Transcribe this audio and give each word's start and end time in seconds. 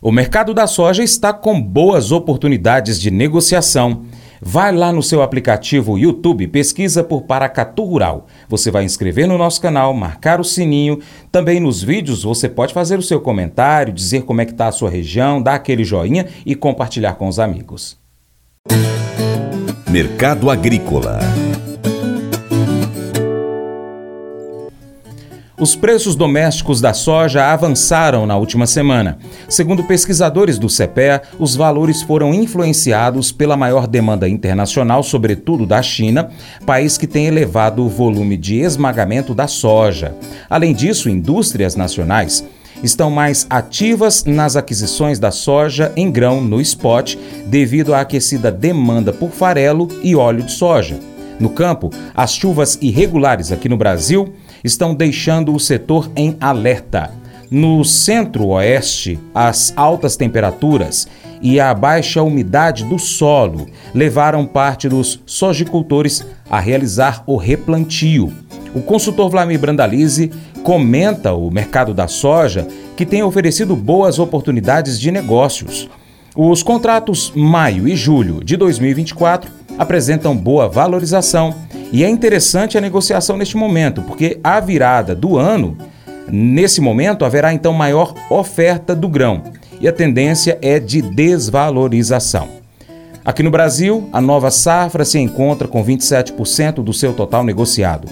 O 0.00 0.12
mercado 0.12 0.54
da 0.54 0.68
soja 0.68 1.02
está 1.02 1.32
com 1.32 1.60
boas 1.60 2.12
oportunidades 2.12 3.00
de 3.00 3.10
negociação. 3.10 4.04
Vai 4.40 4.70
lá 4.72 4.92
no 4.92 5.02
seu 5.02 5.22
aplicativo 5.22 5.98
YouTube, 5.98 6.46
pesquisa 6.46 7.02
por 7.02 7.22
Paracatu 7.22 7.82
Rural. 7.82 8.28
Você 8.48 8.70
vai 8.70 8.84
inscrever 8.84 9.26
no 9.26 9.36
nosso 9.36 9.60
canal, 9.60 9.92
marcar 9.92 10.40
o 10.40 10.44
sininho. 10.44 11.00
Também 11.32 11.58
nos 11.58 11.82
vídeos 11.82 12.22
você 12.22 12.48
pode 12.48 12.72
fazer 12.72 12.96
o 12.96 13.02
seu 13.02 13.20
comentário, 13.20 13.92
dizer 13.92 14.22
como 14.22 14.40
é 14.40 14.44
que 14.44 14.52
está 14.52 14.68
a 14.68 14.72
sua 14.72 14.88
região, 14.88 15.42
dar 15.42 15.56
aquele 15.56 15.82
joinha 15.82 16.26
e 16.46 16.54
compartilhar 16.54 17.14
com 17.14 17.26
os 17.26 17.40
amigos. 17.40 17.98
Mercado 19.90 20.48
Agrícola 20.48 21.18
Os 25.60 25.74
preços 25.74 26.14
domésticos 26.14 26.80
da 26.80 26.94
soja 26.94 27.46
avançaram 27.46 28.24
na 28.26 28.36
última 28.36 28.64
semana. 28.64 29.18
Segundo 29.48 29.82
pesquisadores 29.82 30.56
do 30.56 30.68
CPEA, 30.68 31.20
os 31.36 31.56
valores 31.56 32.00
foram 32.00 32.32
influenciados 32.32 33.32
pela 33.32 33.56
maior 33.56 33.88
demanda 33.88 34.28
internacional, 34.28 35.02
sobretudo 35.02 35.66
da 35.66 35.82
China, 35.82 36.30
país 36.64 36.96
que 36.96 37.08
tem 37.08 37.26
elevado 37.26 37.88
volume 37.88 38.36
de 38.36 38.60
esmagamento 38.60 39.34
da 39.34 39.48
soja. 39.48 40.14
Além 40.48 40.72
disso, 40.72 41.10
indústrias 41.10 41.74
nacionais 41.74 42.44
estão 42.80 43.10
mais 43.10 43.44
ativas 43.50 44.24
nas 44.24 44.54
aquisições 44.54 45.18
da 45.18 45.32
soja 45.32 45.92
em 45.96 46.08
grão 46.08 46.40
no 46.40 46.60
spot, 46.60 47.16
devido 47.46 47.94
à 47.94 48.02
aquecida 48.02 48.52
demanda 48.52 49.12
por 49.12 49.30
farelo 49.30 49.88
e 50.04 50.14
óleo 50.14 50.44
de 50.44 50.52
soja. 50.52 51.00
No 51.40 51.50
campo, 51.50 51.90
as 52.14 52.32
chuvas 52.32 52.78
irregulares 52.80 53.50
aqui 53.50 53.68
no 53.68 53.76
Brasil 53.76 54.32
estão 54.68 54.94
deixando 54.94 55.54
o 55.54 55.58
setor 55.58 56.10
em 56.14 56.36
alerta. 56.40 57.10
No 57.50 57.82
centro-oeste, 57.82 59.18
as 59.34 59.72
altas 59.74 60.16
temperaturas 60.16 61.08
e 61.40 61.58
a 61.58 61.72
baixa 61.72 62.22
umidade 62.22 62.84
do 62.84 62.98
solo 62.98 63.66
levaram 63.94 64.44
parte 64.44 64.88
dos 64.88 65.20
sojicultores 65.24 66.26
a 66.50 66.60
realizar 66.60 67.22
o 67.26 67.36
replantio. 67.36 68.32
O 68.74 68.82
consultor 68.82 69.30
Vlamir 69.30 69.58
Brandalize 69.58 70.30
comenta 70.62 71.32
o 71.32 71.50
mercado 71.50 71.94
da 71.94 72.06
soja, 72.06 72.68
que 72.96 73.06
tem 73.06 73.22
oferecido 73.22 73.74
boas 73.74 74.18
oportunidades 74.18 75.00
de 75.00 75.10
negócios. 75.10 75.88
Os 76.36 76.62
contratos 76.62 77.32
maio 77.34 77.88
e 77.88 77.96
julho 77.96 78.44
de 78.44 78.56
2024 78.56 79.50
apresentam 79.78 80.36
boa 80.36 80.68
valorização 80.68 81.54
e 81.92 82.04
é 82.04 82.08
interessante 82.08 82.76
a 82.76 82.80
negociação 82.80 83.36
neste 83.36 83.56
momento, 83.56 84.02
porque 84.02 84.38
a 84.44 84.60
virada 84.60 85.14
do 85.14 85.38
ano, 85.38 85.76
nesse 86.30 86.80
momento, 86.80 87.24
haverá 87.24 87.52
então 87.52 87.72
maior 87.72 88.14
oferta 88.28 88.94
do 88.94 89.08
grão 89.08 89.42
e 89.80 89.88
a 89.88 89.92
tendência 89.92 90.58
é 90.60 90.78
de 90.78 91.00
desvalorização. 91.00 92.48
Aqui 93.24 93.42
no 93.42 93.50
Brasil, 93.50 94.08
a 94.12 94.20
nova 94.20 94.50
safra 94.50 95.04
se 95.04 95.18
encontra 95.18 95.68
com 95.68 95.84
27% 95.84 96.82
do 96.82 96.92
seu 96.92 97.12
total 97.12 97.44
negociado. 97.44 98.08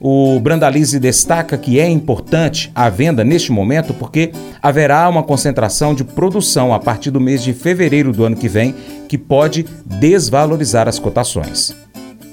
O 0.00 0.40
Brandalize 0.40 0.98
destaca 0.98 1.58
que 1.58 1.78
é 1.78 1.86
importante 1.86 2.70
a 2.74 2.88
venda 2.88 3.22
neste 3.22 3.52
momento 3.52 3.92
porque 3.92 4.32
haverá 4.62 5.06
uma 5.10 5.22
concentração 5.22 5.94
de 5.94 6.04
produção 6.04 6.72
a 6.72 6.80
partir 6.80 7.10
do 7.10 7.20
mês 7.20 7.42
de 7.42 7.52
fevereiro 7.52 8.12
do 8.12 8.24
ano 8.24 8.36
que 8.36 8.48
vem 8.48 8.74
que 9.06 9.18
pode 9.18 9.66
desvalorizar 9.84 10.88
as 10.88 10.98
cotações. 10.98 11.74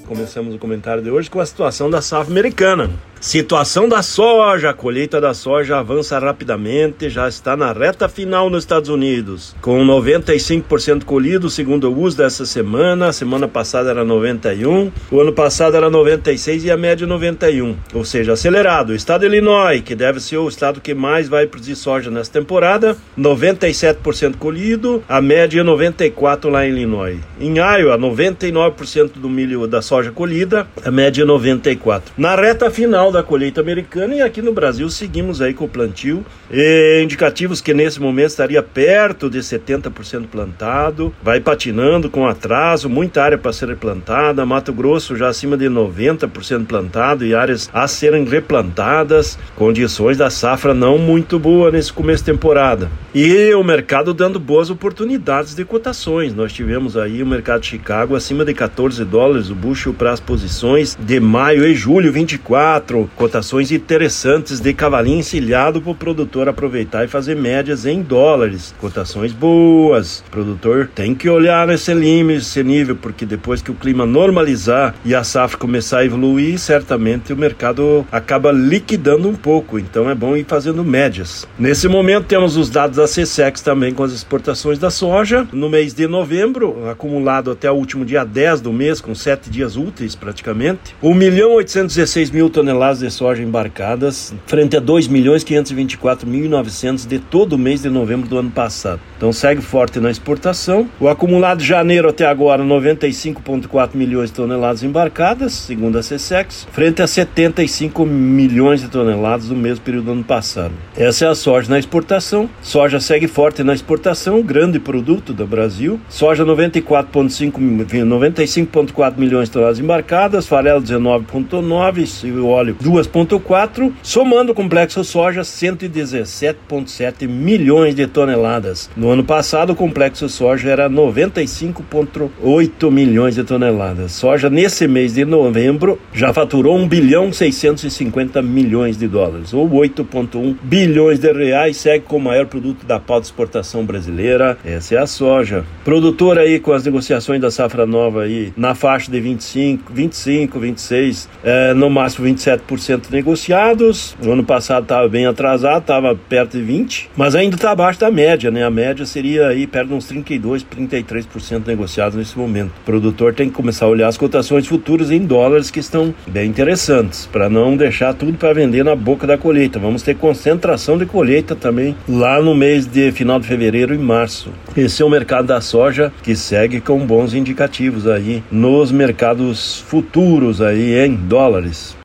Começamos 0.08 0.54
o 0.54 0.58
comentário 0.58 1.02
de 1.02 1.10
hoje 1.10 1.28
com 1.28 1.38
a 1.38 1.44
situação 1.44 1.90
da 1.90 2.00
safra 2.00 2.32
americana. 2.32 2.90
Situação 3.20 3.88
da 3.88 4.00
soja, 4.00 4.70
a 4.70 4.74
colheita 4.74 5.20
da 5.20 5.34
soja 5.34 5.78
avança 5.78 6.16
rapidamente, 6.20 7.10
já 7.10 7.28
está 7.28 7.56
na 7.56 7.72
reta 7.72 8.08
final 8.08 8.48
nos 8.48 8.62
Estados 8.62 8.88
Unidos, 8.88 9.56
com 9.60 9.84
95% 9.84 11.02
colhido 11.02 11.50
segundo 11.50 11.90
o 11.90 12.00
uso 12.00 12.16
dessa 12.16 12.46
semana. 12.46 13.08
A 13.08 13.12
semana 13.12 13.48
passada 13.48 13.90
era 13.90 14.04
91, 14.04 14.92
o 15.10 15.20
ano 15.20 15.32
passado 15.32 15.76
era 15.76 15.90
96 15.90 16.64
e 16.64 16.70
a 16.70 16.76
média 16.76 17.08
91, 17.08 17.76
ou 17.92 18.04
seja, 18.04 18.34
acelerado. 18.34 18.90
O 18.90 18.94
estado 18.94 19.22
de 19.22 19.26
Illinois, 19.26 19.80
que 19.80 19.96
deve 19.96 20.20
ser 20.20 20.36
o 20.36 20.48
estado 20.48 20.80
que 20.80 20.94
mais 20.94 21.28
vai 21.28 21.44
produzir 21.44 21.74
soja 21.74 22.12
nessa 22.12 22.30
temporada, 22.30 22.96
97% 23.18 24.36
colhido, 24.36 25.02
a 25.08 25.20
média 25.20 25.64
94 25.64 26.48
lá 26.50 26.64
em 26.64 26.70
Illinois. 26.70 27.18
Em 27.40 27.56
Iowa, 27.58 27.98
99% 27.98 29.14
do 29.16 29.28
milho 29.28 29.66
da 29.66 29.82
soja 29.82 30.12
colhida, 30.12 30.68
a 30.84 30.90
média 30.90 31.24
94. 31.24 32.12
Na 32.16 32.36
reta 32.36 32.70
final 32.70 33.07
final 33.08 33.12
da 33.12 33.22
colheita 33.22 33.60
americana 33.60 34.14
e 34.14 34.22
aqui 34.22 34.40
no 34.42 34.52
Brasil 34.52 34.88
seguimos 34.90 35.40
aí 35.40 35.54
com 35.54 35.64
o 35.64 35.68
plantio. 35.68 36.24
E 36.50 37.00
indicativos 37.02 37.60
que 37.60 37.74
nesse 37.74 38.00
momento 38.00 38.28
estaria 38.28 38.62
perto 38.62 39.28
de 39.28 39.38
70% 39.38 40.26
plantado, 40.26 41.12
vai 41.22 41.40
patinando 41.40 42.10
com 42.10 42.26
atraso, 42.26 42.88
muita 42.88 43.22
área 43.22 43.38
para 43.38 43.52
ser 43.52 43.76
plantada. 43.76 44.44
Mato 44.46 44.72
Grosso 44.72 45.16
já 45.16 45.28
acima 45.28 45.56
de 45.56 45.66
90% 45.66 46.66
plantado 46.66 47.24
e 47.24 47.34
áreas 47.34 47.68
a 47.72 47.86
serem 47.88 48.24
replantadas. 48.24 49.38
Condições 49.56 50.16
da 50.16 50.30
safra 50.30 50.74
não 50.74 50.98
muito 50.98 51.38
boa 51.38 51.70
nesse 51.70 51.92
começo 51.92 52.24
de 52.24 52.32
temporada. 52.32 52.90
E 53.14 53.52
o 53.54 53.64
mercado 53.64 54.12
dando 54.12 54.38
boas 54.38 54.70
oportunidades 54.70 55.54
de 55.54 55.64
cotações. 55.64 56.34
Nós 56.34 56.52
tivemos 56.52 56.96
aí 56.96 57.22
o 57.22 57.26
mercado 57.26 57.62
de 57.62 57.68
Chicago 57.68 58.14
acima 58.14 58.44
de 58.44 58.54
14 58.54 59.04
dólares 59.04 59.50
o 59.50 59.54
bushel 59.54 59.94
para 59.94 60.12
as 60.12 60.20
posições 60.20 60.96
de 60.98 61.20
maio 61.20 61.66
e 61.66 61.74
julho 61.74 62.12
24 62.12 62.97
cotações 63.16 63.70
interessantes 63.70 64.60
de 64.60 64.72
cavalinho 64.72 65.18
encilhado 65.18 65.80
para 65.80 65.90
o 65.90 65.94
produtor 65.94 66.48
aproveitar 66.48 67.04
e 67.04 67.08
fazer 67.08 67.36
médias 67.36 67.86
em 67.86 68.02
dólares. 68.02 68.74
Cotações 68.80 69.32
boas. 69.32 70.24
O 70.26 70.30
produtor 70.30 70.90
tem 70.94 71.14
que 71.14 71.28
olhar 71.28 71.66
nesse 71.66 71.92
limite, 71.92 72.38
esse 72.38 72.62
nível, 72.62 72.96
porque 72.96 73.26
depois 73.26 73.62
que 73.62 73.70
o 73.70 73.74
clima 73.74 74.06
normalizar 74.06 74.94
e 75.04 75.14
a 75.14 75.22
safra 75.22 75.58
começar 75.58 75.98
a 75.98 76.04
evoluir, 76.04 76.58
certamente 76.58 77.32
o 77.32 77.36
mercado 77.36 78.06
acaba 78.10 78.50
liquidando 78.50 79.28
um 79.28 79.34
pouco. 79.34 79.78
Então 79.78 80.08
é 80.08 80.14
bom 80.14 80.36
ir 80.36 80.44
fazendo 80.44 80.84
médias. 80.84 81.46
Nesse 81.58 81.88
momento 81.88 82.26
temos 82.26 82.56
os 82.56 82.70
dados 82.70 82.96
da 82.96 83.04
CSEX 83.04 83.60
também 83.60 83.92
com 83.92 84.02
as 84.02 84.12
exportações 84.12 84.78
da 84.78 84.90
soja. 84.90 85.46
No 85.52 85.68
mês 85.68 85.92
de 85.92 86.06
novembro, 86.06 86.88
acumulado 86.88 87.50
até 87.50 87.70
o 87.70 87.74
último 87.74 88.04
dia 88.04 88.24
10 88.24 88.60
do 88.60 88.72
mês, 88.72 89.00
com 89.00 89.14
sete 89.14 89.50
dias 89.50 89.76
úteis 89.76 90.14
praticamente, 90.14 90.96
1 91.02 91.14
milhão 91.14 91.54
816 91.54 92.30
mil 92.30 92.48
toneladas 92.48 92.87
toneladas 92.88 93.00
de 93.00 93.10
soja 93.10 93.42
embarcadas, 93.42 94.34
frente 94.46 94.76
a 94.76 94.80
2 94.80 95.08
milhões 95.08 95.44
524.900 95.44 97.06
de 97.06 97.18
todo 97.18 97.54
o 97.54 97.58
mês 97.58 97.82
de 97.82 97.88
novembro 97.88 98.28
do 98.28 98.38
ano 98.38 98.50
passado. 98.50 99.00
Então 99.16 99.32
segue 99.32 99.60
forte 99.60 100.00
na 100.00 100.10
exportação. 100.10 100.88
O 100.98 101.08
acumulado 101.08 101.58
de 101.58 101.66
janeiro 101.66 102.08
até 102.08 102.26
agora 102.26 102.62
95.4 102.62 103.90
milhões 103.94 104.30
de 104.30 104.36
toneladas 104.36 104.82
embarcadas, 104.82 105.52
segundo 105.52 105.98
a 105.98 106.00
CSEX, 106.00 106.66
frente 106.72 107.02
a 107.02 107.06
75 107.06 108.06
milhões 108.06 108.80
de 108.80 108.88
toneladas 108.88 109.48
no 109.48 109.56
mesmo 109.56 109.84
período 109.84 110.06
do 110.06 110.12
ano 110.12 110.24
passado. 110.24 110.72
Essa 110.96 111.26
é 111.26 111.28
a 111.28 111.34
soja 111.34 111.68
na 111.68 111.78
exportação. 111.78 112.48
Soja 112.62 113.00
segue 113.00 113.26
forte 113.26 113.62
na 113.62 113.74
exportação, 113.74 114.42
grande 114.42 114.78
produto 114.78 115.32
do 115.32 115.46
Brasil. 115.46 116.00
Soja 116.08 116.44
94.5 116.44 117.58
95.4 117.58 119.18
milhões 119.18 119.48
de 119.48 119.52
toneladas 119.52 119.78
embarcadas, 119.78 120.46
farelo 120.46 120.80
19.9 120.80 122.24
e 122.24 122.38
óleo 122.40 122.77
2,4, 122.82 123.92
somando 124.02 124.52
o 124.52 124.54
complexo 124.54 125.02
soja 125.04 125.42
117,7 125.42 127.26
milhões 127.26 127.94
de 127.94 128.06
toneladas. 128.06 128.88
No 128.96 129.10
ano 129.10 129.24
passado, 129.24 129.72
o 129.72 129.76
complexo 129.76 130.28
soja 130.28 130.70
era 130.70 130.88
95,8 130.88 132.90
milhões 132.90 133.34
de 133.34 133.44
toneladas. 133.44 134.12
Soja, 134.12 134.48
nesse 134.48 134.86
mês 134.86 135.14
de 135.14 135.24
novembro, 135.24 135.98
já 136.12 136.32
faturou 136.32 136.76
1 136.76 136.88
bilhão 136.88 137.32
650 137.32 138.40
milhões 138.42 138.96
de 138.96 139.08
dólares, 139.08 139.52
ou 139.52 139.68
8,1 139.68 140.54
bilhões 140.62 141.18
de 141.18 141.32
reais, 141.32 141.76
segue 141.76 142.04
com 142.04 142.16
o 142.16 142.20
maior 142.20 142.46
produto 142.46 142.86
da 142.86 143.00
pauta 143.00 143.22
de 143.22 143.28
exportação 143.28 143.84
brasileira. 143.84 144.56
Essa 144.64 144.94
é 144.94 144.98
a 144.98 145.06
soja. 145.06 145.64
Produtor 145.84 146.38
aí 146.38 146.60
com 146.60 146.72
as 146.72 146.84
negociações 146.84 147.40
da 147.40 147.50
safra 147.50 147.86
nova 147.86 148.22
aí 148.22 148.52
na 148.56 148.74
faixa 148.74 149.10
de 149.10 149.20
25, 149.20 149.92
25, 149.92 150.58
26, 150.58 151.28
é, 151.42 151.74
no 151.74 151.90
máximo 151.90 152.24
27 152.24 152.67
7% 152.68 153.10
negociados. 153.10 154.16
O 154.24 154.30
ano 154.30 154.44
passado 154.44 154.82
estava 154.82 155.08
bem 155.08 155.26
atrasado, 155.26 155.80
estava 155.80 156.14
perto 156.14 156.58
de 156.58 156.64
20%, 156.64 157.06
mas 157.16 157.34
ainda 157.34 157.56
está 157.56 157.70
abaixo 157.70 158.00
da 158.00 158.10
média, 158.10 158.50
né? 158.50 158.64
A 158.64 158.70
média 158.70 159.06
seria 159.06 159.48
aí 159.48 159.66
perto 159.66 159.88
de 159.88 159.94
uns 159.94 160.10
32%, 160.10 160.64
33% 160.76 161.66
negociados 161.66 162.16
nesse 162.16 162.38
momento. 162.38 162.72
O 162.82 162.84
produtor 162.84 163.34
tem 163.34 163.48
que 163.48 163.54
começar 163.54 163.86
a 163.86 163.88
olhar 163.88 164.08
as 164.08 164.16
cotações 164.16 164.66
futuras 164.66 165.10
em 165.10 165.24
dólares 165.24 165.70
que 165.70 165.80
estão 165.80 166.14
bem 166.26 166.48
interessantes, 166.48 167.26
para 167.30 167.48
não 167.48 167.76
deixar 167.76 168.12
tudo 168.14 168.36
para 168.36 168.52
vender 168.52 168.84
na 168.84 168.94
boca 168.94 169.26
da 169.26 169.38
colheita. 169.38 169.78
Vamos 169.78 170.02
ter 170.02 170.16
concentração 170.16 170.98
de 170.98 171.06
colheita 171.06 171.54
também 171.54 171.96
lá 172.08 172.40
no 172.42 172.54
mês 172.54 172.86
de 172.86 173.10
final 173.12 173.40
de 173.40 173.46
fevereiro 173.46 173.94
e 173.94 173.98
março. 173.98 174.50
Esse 174.76 175.02
é 175.02 175.04
o 175.04 175.10
mercado 175.10 175.46
da 175.46 175.60
soja 175.60 176.12
que 176.22 176.36
segue 176.36 176.80
com 176.80 177.04
bons 177.06 177.34
indicativos 177.34 178.06
aí 178.06 178.42
nos 178.50 178.92
mercados 178.92 179.80
futuros 179.80 180.60
aí 180.60 180.94
em 180.94 181.14
dólares. 181.14 181.97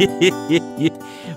Хе-хе-хе. 0.00 0.92